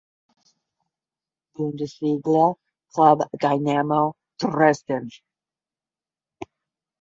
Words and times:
Bundesliga 1.55 2.45
club 2.93 3.19
Dynamo 3.43 4.03
Dresden. 4.39 5.05